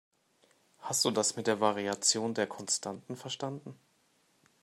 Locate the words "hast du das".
0.79-1.35